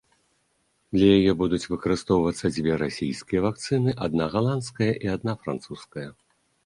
[0.95, 6.07] Для яе будуць выкарыстоўвацца дзве расійскія вакцыны, адна галандская і адна французская.